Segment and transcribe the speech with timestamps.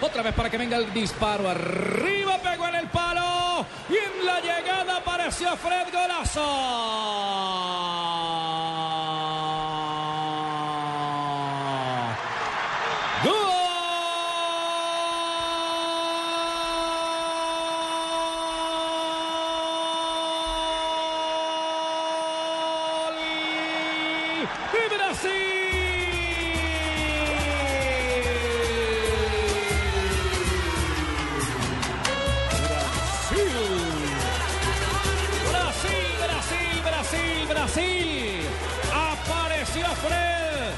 [0.00, 1.48] Otra vez para que venga el disparo.
[1.48, 3.66] Arriba pegó en el palo.
[3.88, 6.40] Y en la llegada apareció Fred Golazo.
[13.24, 13.34] ¡Gol!
[24.72, 25.83] ¡De Brasil!
[37.74, 38.40] Brasil.
[38.92, 40.70] Apareció Fred,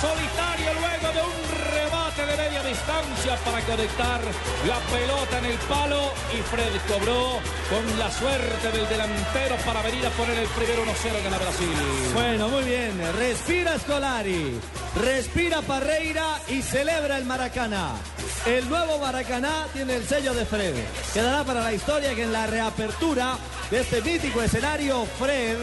[0.00, 4.20] solitario luego de un remate de media distancia para conectar
[4.66, 7.38] la pelota en el palo y Fred cobró
[7.70, 11.68] con la suerte del delantero para venir a poner el primero 1-0 gana Brasil.
[12.14, 13.00] Bueno, muy bien.
[13.16, 14.58] Respira Scolari,
[15.00, 17.92] respira Parreira y celebra el Maracaná.
[18.46, 20.74] El nuevo Maracaná tiene el sello de Fred.
[21.12, 23.36] Quedará para la historia que en la reapertura
[23.70, 25.58] de este mítico escenario, Fred,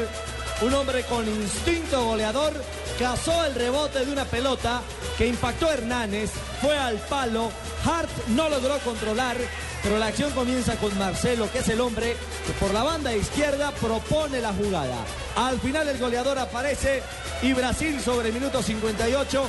[0.62, 2.54] un hombre con instinto goleador,
[2.98, 4.82] cazó el rebote de una pelota
[5.18, 7.52] que impactó a Hernández, fue al palo,
[7.86, 9.38] Hart no logró controlar,
[9.84, 13.72] pero la acción comienza con Marcelo, que es el hombre que por la banda izquierda
[13.72, 14.98] propone la jugada.
[15.36, 17.04] Al final el goleador aparece
[17.42, 19.44] y Brasil sobre el minuto 58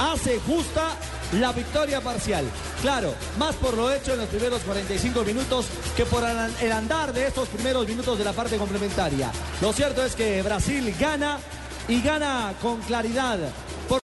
[0.00, 0.96] hace justa
[1.32, 2.44] la victoria parcial.
[2.80, 5.66] Claro, más por lo hecho en los primeros 45 minutos
[5.96, 9.30] que por el andar de estos primeros minutos de la parte complementaria.
[9.60, 11.38] Lo cierto es que Brasil gana
[11.88, 13.38] y gana con claridad